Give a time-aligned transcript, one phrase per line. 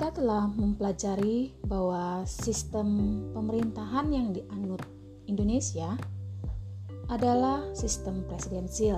[0.00, 4.80] kita telah mempelajari bahwa sistem pemerintahan yang dianut
[5.28, 5.92] Indonesia
[7.12, 8.96] adalah sistem presidensil.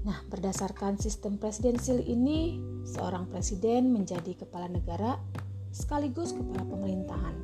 [0.00, 2.56] Nah, berdasarkan sistem presidensil ini,
[2.88, 5.20] seorang presiden menjadi kepala negara
[5.68, 7.36] sekaligus kepala pemerintahan.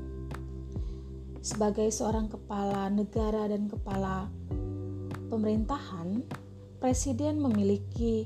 [1.45, 4.33] Sebagai seorang kepala negara dan kepala
[5.29, 6.25] pemerintahan,
[6.81, 8.25] presiden memiliki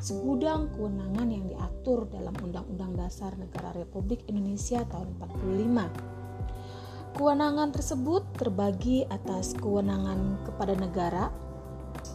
[0.00, 7.16] segudang kewenangan yang diatur dalam Undang-Undang Dasar Negara Republik Indonesia tahun 45.
[7.16, 11.32] Kewenangan tersebut terbagi atas kewenangan kepada negara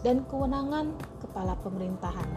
[0.06, 2.30] dan kewenangan kepala pemerintahan.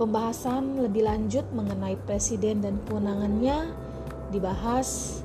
[0.00, 3.68] Pembahasan lebih lanjut mengenai presiden dan kewenangannya
[4.32, 5.20] dibahas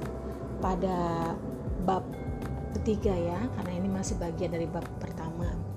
[0.59, 1.31] pada
[1.88, 2.03] bab
[2.75, 5.72] ketiga ya, karena ini masih bagian dari bab pertama.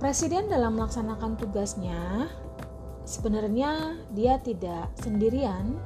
[0.00, 2.24] Presiden dalam melaksanakan tugasnya
[3.04, 5.76] sebenarnya dia tidak sendirian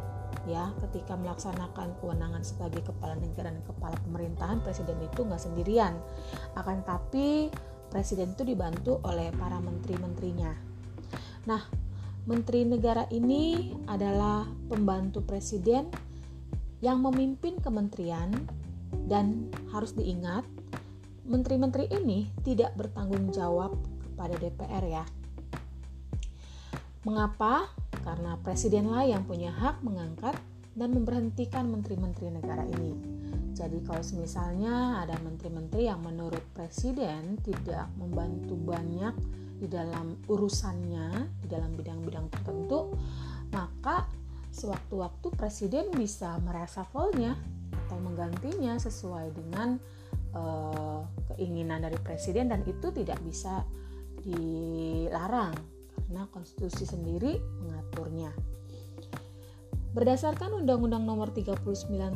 [0.46, 5.98] ya ketika melaksanakan kewenangan sebagai kepala negara dan kepala pemerintahan presiden itu nggak sendirian.
[6.54, 7.50] Akan tapi
[7.90, 10.54] presiden itu dibantu oleh para menteri-menterinya.
[11.50, 11.66] Nah
[12.30, 15.90] menteri negara ini adalah pembantu presiden
[16.86, 18.30] yang memimpin kementerian
[19.10, 20.46] dan harus diingat
[21.26, 23.74] menteri-menteri ini tidak bertanggung jawab
[24.14, 25.04] pada DPR ya.
[27.04, 27.68] Mengapa?
[28.00, 30.34] Karena presidenlah yang punya hak mengangkat
[30.74, 32.96] dan memberhentikan menteri-menteri negara ini.
[33.54, 39.14] Jadi kalau misalnya ada menteri-menteri yang menurut presiden tidak membantu banyak
[39.62, 42.90] di dalam urusannya, di dalam bidang-bidang tertentu,
[43.54, 44.10] maka
[44.50, 47.38] sewaktu-waktu presiden bisa meresafalnya
[47.86, 49.78] atau menggantinya sesuai dengan
[50.34, 53.62] uh, keinginan dari presiden dan itu tidak bisa
[54.24, 55.54] dilarang
[55.94, 58.32] karena konstitusi sendiri mengaturnya.
[59.94, 61.62] Berdasarkan Undang-Undang Nomor 39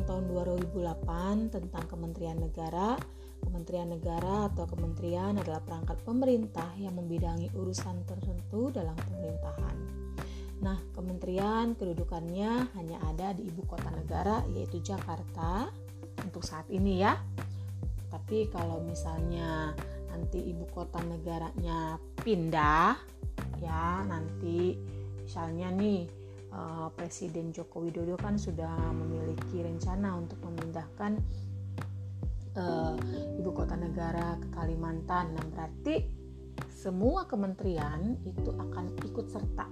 [0.03, 2.99] Tahun 2008 tentang Kementerian Negara,
[3.39, 9.75] Kementerian Negara atau kementerian adalah perangkat pemerintah yang membidangi urusan tertentu dalam pemerintahan.
[10.59, 15.71] Nah, kementerian kedudukannya hanya ada di ibu kota negara yaitu Jakarta
[16.19, 17.15] untuk saat ini ya.
[18.11, 19.71] Tapi kalau misalnya
[20.09, 22.97] nanti ibu kota negaranya pindah
[23.59, 24.75] ya nanti
[25.23, 26.09] misalnya nih
[26.53, 31.21] uh, Presiden Joko Widodo kan sudah memiliki rencana untuk memindahkan
[32.57, 32.95] uh,
[33.37, 35.35] ibu kota negara ke Kalimantan.
[35.35, 36.01] Nah berarti
[36.69, 39.67] semua kementerian itu akan ikut serta.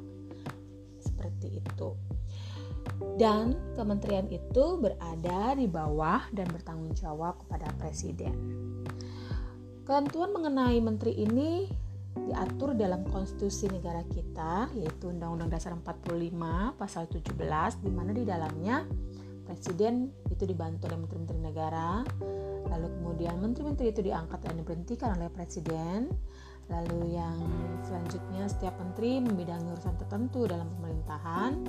[1.01, 1.89] Seperti itu.
[3.17, 8.33] Dan kementerian itu berada di bawah dan bertanggung jawab kepada presiden.
[9.87, 11.63] Ketentuan mengenai menteri ini
[12.11, 17.23] diatur dalam konstitusi negara kita yaitu Undang-Undang Dasar 45 pasal 17
[17.87, 18.83] di mana di dalamnya
[19.47, 22.03] presiden itu dibantu oleh menteri-menteri negara
[22.67, 26.11] lalu kemudian menteri-menteri itu diangkat dan diberhentikan oleh presiden
[26.67, 27.39] Lalu yang
[27.79, 31.63] selanjutnya setiap menteri membidangi urusan tertentu dalam pemerintahan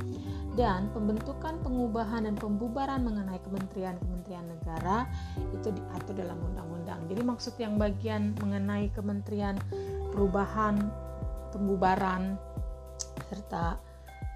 [0.58, 5.06] dan pembentukan, pengubahan dan pembubaran mengenai kementerian-kementerian negara
[5.54, 6.77] itu diatur dalam undang-undang.
[7.08, 9.56] Jadi maksud yang bagian mengenai kementerian
[10.12, 10.76] perubahan,
[11.50, 12.36] pembubaran
[13.32, 13.80] serta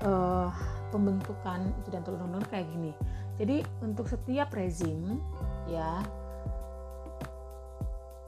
[0.05, 0.49] uh,
[0.93, 2.93] pembentukan itu dan undang-undang kayak gini.
[3.41, 5.21] Jadi untuk setiap rezim
[5.69, 6.05] ya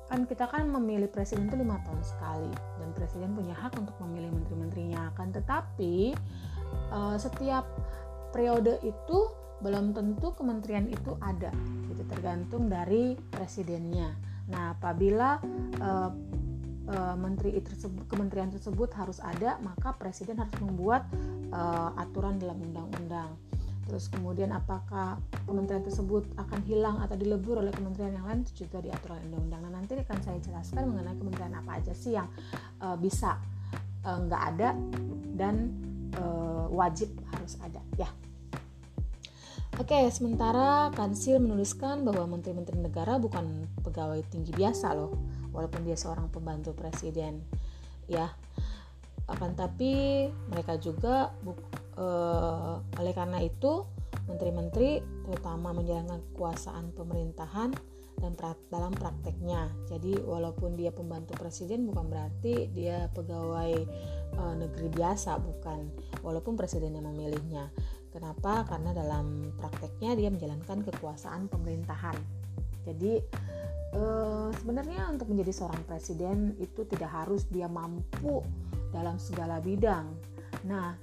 [0.08, 4.32] kan kita kan memilih presiden itu lima tahun sekali dan presiden punya hak untuk memilih
[4.32, 5.32] menteri-menterinya kan.
[5.32, 6.14] Tetapi
[6.92, 7.64] uh, setiap
[8.30, 9.18] periode itu
[9.64, 11.50] belum tentu kementerian itu ada.
[11.88, 15.40] Itu tergantung dari presidennya nah apabila
[15.80, 16.10] uh,
[16.90, 21.08] uh, menteri tersebut kementerian tersebut harus ada maka presiden harus membuat
[21.52, 23.32] uh, aturan dalam undang-undang
[23.84, 28.80] terus kemudian apakah kementerian tersebut akan hilang atau dilebur oleh kementerian yang lain itu juga
[28.80, 29.60] diatur oleh undang-undang.
[29.68, 32.24] Nah nanti akan saya jelaskan mengenai kementerian apa aja sih yang
[32.80, 33.36] uh, bisa
[34.08, 34.72] uh, nggak ada
[35.36, 35.68] dan
[36.16, 38.08] uh, wajib harus ada ya.
[39.74, 45.18] Oke, sementara Kansil menuliskan bahwa menteri-menteri negara bukan pegawai tinggi biasa loh,
[45.50, 47.42] walaupun dia seorang pembantu presiden,
[48.06, 48.30] ya.
[49.26, 51.34] Akan tapi mereka juga
[51.98, 53.82] uh, oleh karena itu
[54.30, 57.74] menteri-menteri terutama menjalankan kekuasaan pemerintahan
[58.22, 59.74] dan pra dalam prakteknya.
[59.90, 63.74] Jadi walaupun dia pembantu presiden bukan berarti dia pegawai
[64.38, 65.90] uh, negeri biasa bukan.
[66.22, 67.74] Walaupun presiden yang memilihnya.
[68.14, 68.62] Kenapa?
[68.62, 72.14] Karena dalam prakteknya dia menjalankan kekuasaan pemerintahan.
[72.86, 73.18] Jadi
[73.98, 78.38] uh, sebenarnya untuk menjadi seorang presiden itu tidak harus dia mampu
[78.94, 80.14] dalam segala bidang.
[80.62, 80.94] Nah,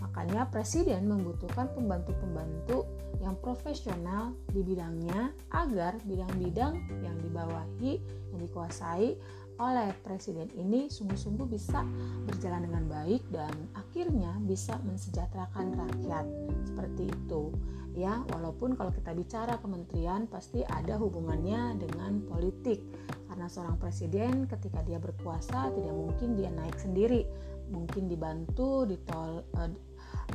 [0.00, 2.88] Makanya presiden membutuhkan pembantu-pembantu
[3.20, 6.72] yang profesional di bidangnya agar bidang-bidang
[7.04, 8.00] yang dibawahi,
[8.32, 9.20] yang dikuasai
[9.60, 11.84] oleh presiden ini sungguh-sungguh bisa
[12.24, 16.24] berjalan dengan baik dan akhirnya bisa mensejahterakan rakyat.
[16.64, 17.52] Seperti itu.
[17.92, 22.80] Ya walaupun kalau kita bicara kementerian pasti ada hubungannya dengan politik.
[23.28, 27.28] Karena seorang presiden ketika dia berkuasa tidak mungkin dia naik sendiri.
[27.68, 29.70] Mungkin dibantu ditol uh,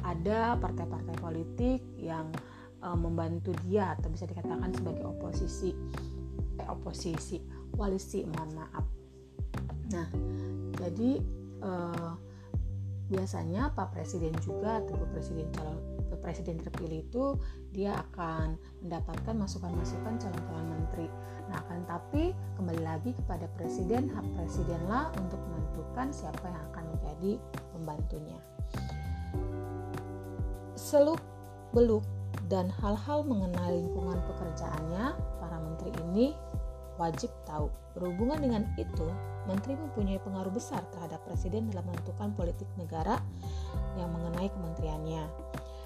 [0.06, 2.30] ada partai-partai politik yang
[2.86, 5.74] uh, membantu dia atau bisa dikatakan sebagai oposisi
[6.56, 7.44] eh oposisi
[7.76, 9.05] koalisi mohon maaf
[9.94, 10.08] Nah,
[10.82, 11.12] jadi
[11.62, 12.12] eh,
[13.10, 15.96] biasanya Pak Presiden juga atau Presiden calon
[16.26, 17.38] Presiden terpilih itu
[17.70, 21.06] dia akan mendapatkan masukan-masukan calon-calon menteri.
[21.54, 27.32] Nah, akan tapi kembali lagi kepada presiden, hak presidenlah untuk menentukan siapa yang akan menjadi
[27.78, 28.40] pembantunya.
[30.74, 31.22] Seluk
[31.78, 32.02] beluk
[32.50, 36.34] dan hal-hal mengenai lingkungan pekerjaannya, para menteri ini
[36.98, 37.70] wajib tahu.
[37.94, 39.08] Berhubungan dengan itu,
[39.46, 43.22] menteri mempunyai pengaruh besar terhadap presiden dalam menentukan politik negara
[43.98, 45.26] yang mengenai kementeriannya.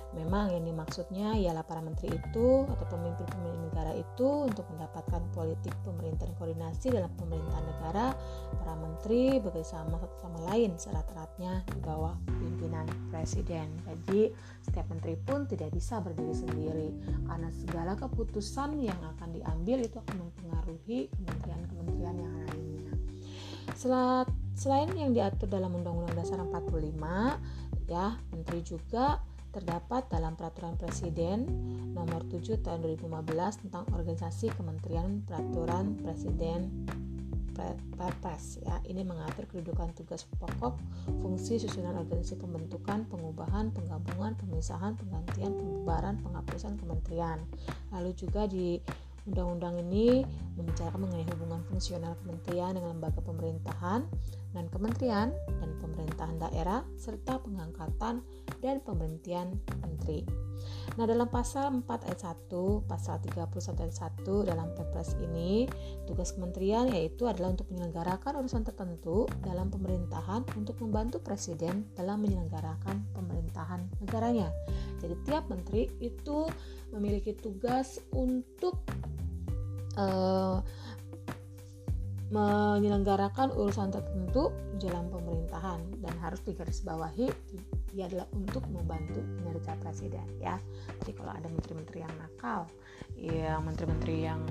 [0.09, 6.33] Memang yang dimaksudnya ialah para menteri itu atau pemimpin-pemimpin negara itu untuk mendapatkan politik pemerintahan
[6.41, 8.17] koordinasi dalam pemerintahan negara,
[8.57, 13.69] para menteri bekerjasama satu sama lain serat-eratnya di bawah pimpinan presiden.
[13.85, 14.33] Jadi
[14.65, 16.89] setiap menteri pun tidak bisa berdiri sendiri
[17.29, 22.58] karena segala keputusan yang akan diambil itu akan mempengaruhi kementerian-kementerian yang lainnya.
[23.79, 27.39] Selain yang diatur dalam Undang-Undang Dasar 45,
[27.87, 29.23] ya, menteri juga
[29.55, 31.47] terdapat dalam Peraturan Presiden
[31.95, 36.85] Nomor 7 Tahun 2015 tentang Organisasi Kementerian Peraturan Presiden
[37.95, 38.79] Perpres ya.
[38.87, 40.79] Ini mengatur kedudukan tugas pokok,
[41.19, 47.43] fungsi susunan organisasi pembentukan, pengubahan, penggabungan, pemisahan, penggantian, pembubaran, penghapusan kementerian.
[47.91, 48.79] Lalu juga di
[49.29, 50.25] Undang-undang ini
[50.57, 54.01] membicarakan mengenai hubungan fungsional kementerian dengan lembaga pemerintahan
[54.53, 55.29] dan kementerian
[55.61, 58.25] dan pemerintahan daerah serta pengangkatan
[58.59, 60.25] dan pemberhentian menteri.
[60.99, 62.19] Nah, dalam pasal 4 ayat
[62.51, 65.63] 1, pasal 31 ayat 1 dalam Perpres ini,
[66.03, 73.05] tugas kementerian yaitu adalah untuk menyelenggarakan urusan tertentu dalam pemerintahan untuk membantu presiden dalam menyelenggarakan
[73.15, 74.51] pemerintahan negaranya.
[74.99, 76.49] Jadi tiap menteri itu
[76.91, 78.83] memiliki tugas untuk
[79.95, 80.59] uh,
[82.29, 87.27] menyelenggarakan urusan tertentu dalam pemerintahan dan harus digarisbawahi
[87.89, 90.61] dia adalah untuk membantu kinerja presiden ya.
[91.01, 92.69] Jadi kalau ada menteri-menteri yang nakal,
[93.17, 94.41] ya menteri-menteri yang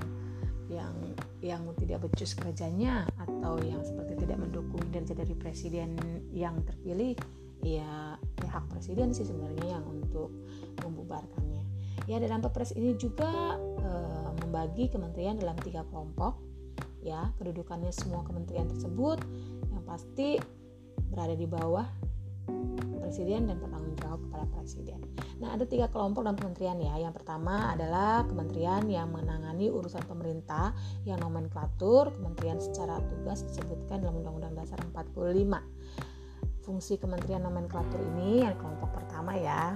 [0.69, 0.93] yang
[1.41, 5.95] yang tidak becus kerjanya atau yang seperti tidak mendukung kinerja dari presiden
[6.35, 7.15] yang terpilih,
[7.63, 10.29] ya, ya hak presiden sih sebenarnya yang untuk
[10.83, 11.63] membubarkannya.
[12.05, 13.91] Ya dalam Perpres ini juga e,
[14.41, 16.48] membagi kementerian dalam tiga kelompok
[17.03, 19.23] ya kedudukannya semua kementerian tersebut
[19.71, 20.39] yang pasti
[21.09, 21.87] berada di bawah
[23.09, 25.01] presiden dan bertanggung jawab kepada presiden.
[25.41, 27.09] Nah, ada tiga kelompok dalam kementerian ya.
[27.09, 30.77] Yang pertama adalah kementerian yang menangani urusan pemerintah
[31.09, 35.57] yang nomenklatur, kementerian secara tugas disebutkan dalam Undang-Undang Dasar 45.
[36.61, 39.73] Fungsi kementerian nomenklatur ini yang kelompok pertama ya.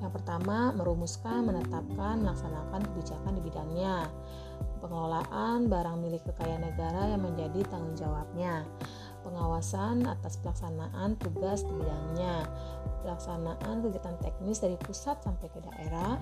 [0.00, 4.08] Yang pertama, merumuskan, menetapkan, melaksanakan kebijakan di bidangnya
[4.82, 8.66] pengelolaan barang milik kekayaan negara yang menjadi tanggung jawabnya,
[9.22, 12.46] pengawasan atas pelaksanaan tugas di bidangnya,
[13.02, 16.18] pelaksanaan kegiatan teknis dari pusat sampai ke daerah,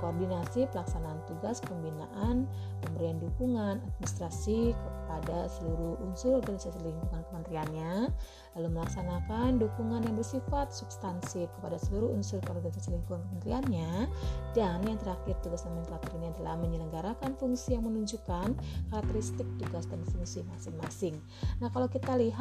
[0.00, 2.48] koordinasi pelaksanaan tugas pembinaan,
[2.84, 8.08] pemberian dukungan administrasi kepada seluruh unsur organisasi lingkungan kementeriannya,
[8.56, 14.08] lalu melaksanakan dukungan yang bersifat substansif kepada seluruh unsur organisasi lingkungan kementeriannya,
[14.56, 18.56] dan yang terakhir tugas nomenklatur ini adalah menyelenggarakan fungsi yang menunjukkan
[18.90, 21.14] karakteristik tugas dan fungsi masing-masing.
[21.60, 22.33] Nah, kalau kita lihat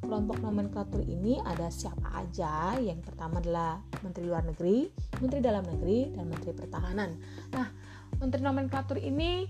[0.00, 2.76] kelompok nomenklatur ini ada siapa aja?
[2.80, 4.88] Yang pertama adalah Menteri Luar Negeri,
[5.20, 7.10] Menteri Dalam Negeri, dan Menteri Pertahanan.
[7.52, 7.68] Nah,
[8.16, 9.44] Menteri nomenklatur ini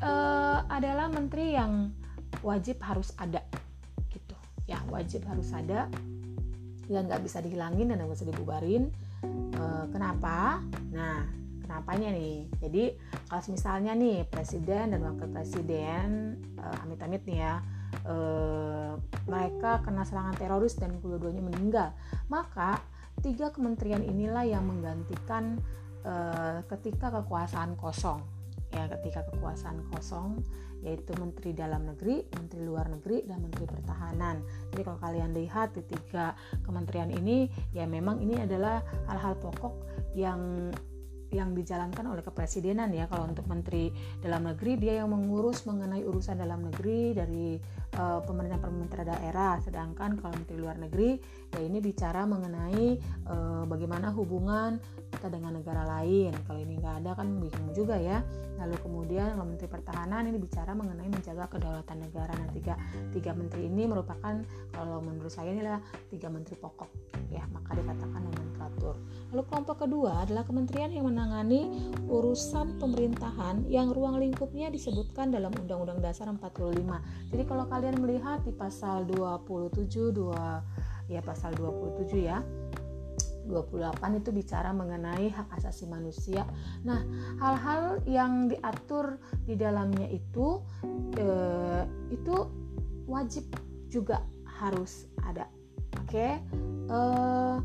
[0.00, 1.92] uh, adalah menteri yang
[2.40, 3.44] wajib harus ada,
[4.08, 4.36] gitu.
[4.64, 5.92] Ya, wajib harus ada,
[6.88, 8.92] yang nggak bisa dihilangin dan nggak bisa dibubarin.
[9.56, 10.60] Uh, kenapa?
[10.92, 11.24] Nah,
[11.64, 12.44] kenapanya nih?
[12.60, 12.84] Jadi
[13.28, 17.54] kalau misalnya nih presiden dan wakil presiden uh, amit-amit nih ya
[18.04, 18.96] uh,
[19.28, 21.92] mereka kena serangan teroris dan kedua-duanya meninggal,
[22.28, 22.80] maka
[23.20, 25.60] tiga kementerian inilah yang menggantikan
[26.04, 28.20] uh, ketika kekuasaan kosong
[28.74, 30.42] ya ketika kekuasaan kosong
[30.84, 34.44] yaitu Menteri Dalam Negeri, Menteri Luar Negeri, dan Menteri Pertahanan.
[34.68, 39.72] Jadi kalau kalian lihat di tiga kementerian ini ya memang ini adalah hal-hal pokok
[40.12, 40.68] yang
[41.34, 43.10] yang dijalankan oleh kepresidenan ya.
[43.10, 43.90] Kalau untuk menteri
[44.22, 47.58] dalam negeri dia yang mengurus mengenai urusan dalam negeri dari
[47.98, 49.58] uh, pemerintah pemerintah daerah.
[49.58, 51.18] Sedangkan kalau menteri luar negeri
[51.50, 54.78] ya ini bicara mengenai uh, bagaimana hubungan
[55.10, 56.30] kita dengan negara lain.
[56.46, 58.22] Kalau ini nggak ada kan bingung juga ya.
[58.54, 62.32] Lalu kemudian kalau menteri pertahanan ini bicara mengenai menjaga kedaulatan negara.
[62.38, 62.74] Nah tiga
[63.10, 64.38] tiga menteri ini merupakan
[64.70, 66.90] kalau menurut saya inilah tiga menteri pokok
[67.34, 67.42] ya.
[67.50, 68.22] Maka dikatakan
[68.64, 68.96] nomenklatur
[69.34, 71.68] lalu kelompok kedua adalah kementerian yang menangani
[72.08, 78.52] urusan pemerintahan yang ruang lingkupnya disebutkan dalam Undang-Undang Dasar 45 jadi kalau kalian melihat di
[78.54, 80.62] pasal 27 dua
[81.10, 82.40] ya pasal 27 ya
[83.44, 86.48] 28 itu bicara mengenai hak asasi manusia.
[86.80, 87.04] Nah,
[87.36, 90.64] hal-hal yang diatur di dalamnya itu
[91.20, 92.48] eh, itu
[93.04, 93.44] wajib
[93.92, 95.44] juga harus ada.
[96.00, 96.08] Oke.
[96.08, 96.32] Okay?
[96.88, 97.56] Eh,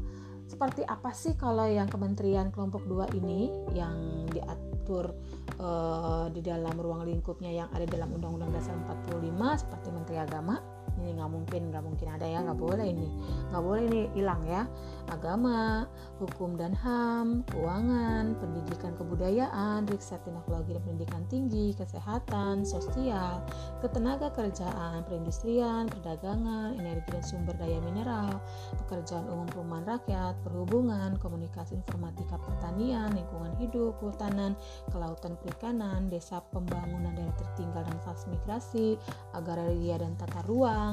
[0.50, 5.13] seperti apa sih kalau yang Kementerian Kelompok 2 ini yang diatur
[5.62, 8.74] uh, di dalam ruang lingkupnya yang ada dalam Undang-Undang Dasar
[9.13, 10.58] 45 seperti Menteri Agama?
[11.00, 13.08] Ini nggak mungkin nggak mungkin ada ya nggak boleh ini.
[13.50, 14.63] Nggak boleh ini hilang ya.
[15.10, 15.88] Agama
[16.20, 23.39] hukum dan ham keuangan pendidikan kebudayaan riset teknologi dan pendidikan tinggi kesehatan sosial
[23.79, 28.41] ketenaga kerjaan perindustrian perdagangan energi dan sumber daya mineral
[28.86, 34.58] pekerjaan umum perumahan rakyat perhubungan komunikasi informatika pertanian lingkungan hidup kehutanan
[34.89, 38.98] kelautan perikanan desa pembangunan daerah tertinggal dan transmigrasi
[39.38, 40.88] agraria dan tata ruang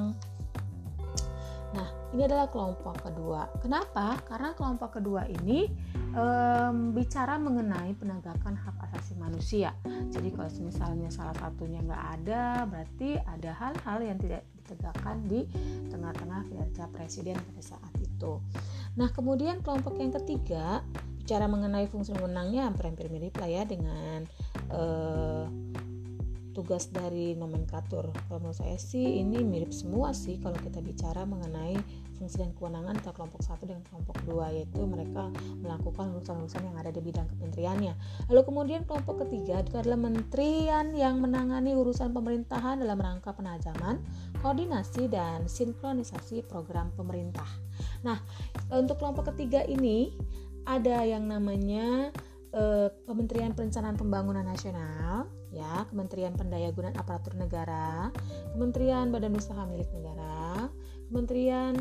[1.77, 3.53] Nah, ini adalah kelompok kedua.
[3.61, 4.17] Kenapa?
[4.25, 5.69] Karena kelompok kedua ini
[6.17, 9.77] um, bicara mengenai penegakan hak asasi manusia.
[10.09, 15.45] Jadi kalau misalnya salah satunya nggak ada, berarti ada hal-hal yang tidak ditegakkan di
[15.93, 18.41] tengah-tengah kinerja presiden pada saat itu.
[18.97, 20.81] Nah, kemudian kelompok yang ketiga
[21.27, 24.23] bicara mengenai fungsi wewenangnya hampir-hampir mirip lah ya dengan
[24.71, 25.51] uh,
[26.57, 28.09] tugas dari nomenklatur.
[28.09, 31.77] Kalau menurut saya sih ini mirip semua sih kalau kita bicara mengenai
[32.17, 35.29] fungsi dan kewenangan antara kelompok satu dan kelompok dua yaitu mereka
[35.61, 37.93] melakukan urusan-urusan yang ada di bidang kementeriannya.
[38.33, 44.01] Lalu kemudian kelompok ketiga itu adalah menterian yang menangani urusan pemerintahan dalam rangka penajaman,
[44.41, 47.47] koordinasi dan sinkronisasi program pemerintah.
[48.01, 48.17] Nah,
[48.73, 50.17] untuk kelompok ketiga ini
[50.65, 52.11] ada yang namanya
[52.57, 58.13] eh, Kementerian Perencanaan Pembangunan Nasional, ya, Kementerian Pendayagunaan Aparatur Negara,
[58.53, 60.69] Kementerian Badan Usaha Milik Negara,
[61.09, 61.75] Kementerian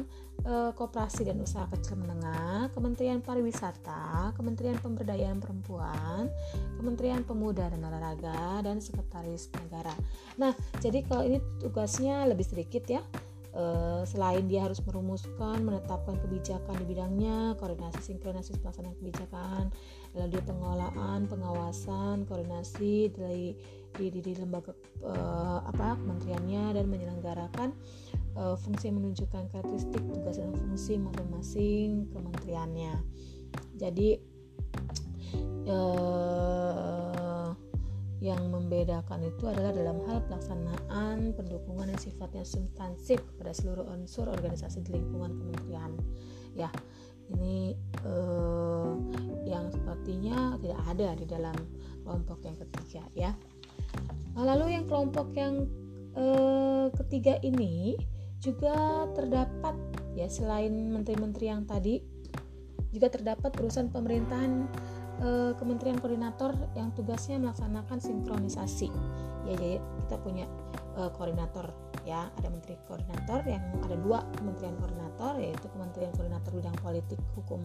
[0.46, 6.29] eh, Koperasi dan Usaha Kecil Menengah, Kementerian Pariwisata, Kementerian Pemberdayaan Perempuan,
[6.77, 9.94] Kementerian Pemuda dan Olahraga, dan Sekretaris Negara.
[10.38, 13.01] Nah, jadi kalau ini tugasnya lebih sedikit ya
[13.55, 19.71] Uh, selain dia harus merumuskan, menetapkan kebijakan di bidangnya, koordinasi sinkronasi pelaksanaan kebijakan,
[20.12, 23.55] lalu dia pengelolaan, pengawasan, koordinasi dari
[23.95, 24.75] di, di, di lembaga
[25.07, 27.71] uh, apa kementeriannya dan menyelenggarakan
[28.35, 33.00] uh, fungsi menunjukkan karakteristik tugas dan fungsi masing-masing kementeriannya.
[33.79, 34.19] Jadi
[35.71, 36.04] uh,
[38.65, 44.98] membedakan itu adalah dalam hal pelaksanaan pendukungan yang sifatnya substansif kepada seluruh unsur organisasi di
[44.98, 45.93] lingkungan kementerian.
[46.57, 46.74] Ya,
[47.29, 48.91] ini eh,
[49.45, 51.57] yang sepertinya tidak ada di dalam
[52.01, 53.31] kelompok yang ketiga ya.
[54.34, 55.69] Lalu yang kelompok yang
[56.17, 58.01] eh, ketiga ini
[58.41, 59.77] juga terdapat
[60.17, 62.01] ya selain menteri-menteri yang tadi
[62.89, 64.72] juga terdapat perusahaan pemerintahan
[65.22, 68.89] uh, kementerian koordinator yang tugasnya melaksanakan sinkronisasi.
[69.45, 69.72] Ya, jadi
[70.05, 70.45] kita punya
[70.98, 71.69] uh, koordinator
[72.03, 77.62] ya, ada menteri koordinator yang ada dua kementerian koordinator yaitu Kementerian Koordinator Bidang Politik, Hukum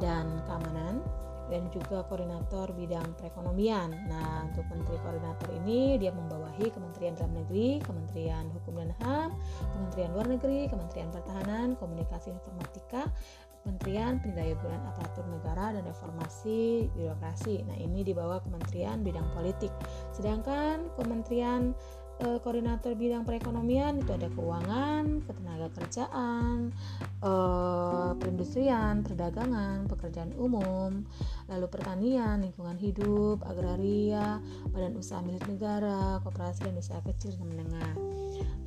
[0.00, 1.02] dan Keamanan
[1.52, 3.92] dan juga koordinator bidang perekonomian.
[4.08, 9.36] Nah, untuk menteri koordinator ini dia membawahi Kementerian Dalam Negeri, Kementerian Hukum dan HAM,
[9.76, 13.04] Kementerian Luar Negeri, Kementerian Pertahanan, Komunikasi Informatika,
[13.62, 17.62] Kementerian Pendayaan Aparatur Negara dan Reformasi Birokrasi.
[17.62, 19.70] Nah, ini di bawah Kementerian Bidang Politik.
[20.10, 21.70] Sedangkan Kementerian
[22.18, 26.74] e, Koordinator Bidang Perekonomian itu ada keuangan, ketenaga kerjaan,
[27.22, 27.32] e,
[28.18, 31.06] perindustrian, perdagangan, pekerjaan umum,
[31.46, 37.94] lalu pertanian, lingkungan hidup, agraria, badan usaha milik negara, koperasi dan usaha kecil dan menengah.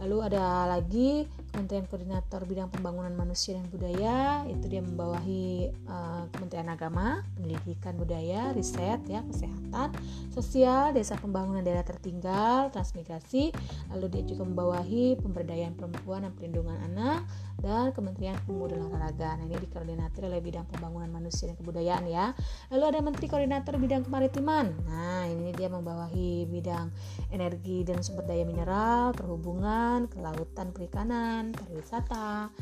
[0.02, 1.24] Lalu ada lagi
[1.56, 8.52] Kementerian Koordinator Bidang Pembangunan Manusia dan Budaya, itu dia membawahi uh, Kementerian Agama, Pendidikan Budaya,
[8.52, 9.96] Riset, ya, Kesehatan,
[10.36, 13.56] Sosial, Desa Pembangunan Daerah Tertinggal, Transmigrasi.
[13.96, 17.24] Lalu dia juga membawahi Pemberdayaan Perempuan dan Perlindungan Anak
[17.66, 19.42] dan Kementerian Pemuda dan Olahraga.
[19.42, 22.38] Nah, ini dikoordinator oleh Bidang Pembangunan Manusia dan Kebudayaan ya.
[22.70, 24.86] Lalu ada Menteri Koordinator Bidang Kemaritiman.
[24.86, 26.94] Nah, ini dia membawahi bidang
[27.34, 32.54] energi dan sumber daya mineral, perhubungan, kelautan, perikanan, pariwisata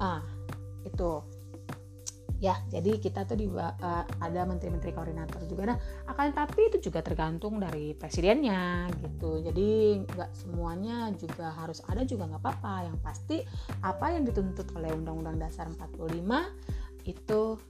[0.00, 0.24] ah
[0.88, 1.20] itu
[2.40, 3.70] ya jadi kita tuh di uh,
[4.18, 5.76] ada menteri-menteri koordinator juga.
[5.76, 5.78] Nah
[6.08, 9.44] akan tapi itu juga tergantung dari presidennya gitu.
[9.44, 12.74] Jadi nggak semuanya juga harus ada juga nggak apa-apa.
[12.88, 13.36] Yang pasti
[13.84, 16.24] apa yang dituntut oleh Undang-Undang Dasar 45
[17.04, 17.60] itu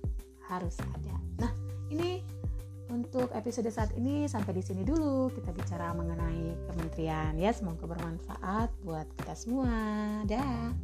[0.46, 1.16] harus ada.
[1.42, 1.52] Nah
[1.90, 2.22] ini
[2.90, 5.30] untuk episode saat ini sampai di sini dulu.
[5.34, 7.50] Kita bicara mengenai kementerian ya.
[7.50, 9.70] Semoga bermanfaat buat kita semua.
[10.30, 10.74] Dah